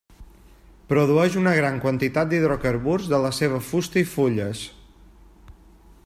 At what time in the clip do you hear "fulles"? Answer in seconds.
4.17-4.67